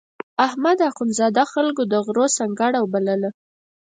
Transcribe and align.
احمد 0.47 0.77
اخوندزاده 0.89 1.43
خلکو 1.53 1.81
د 1.91 1.93
غرو 2.05 2.25
سنګړه 2.37 2.79
بلله. 2.93 3.29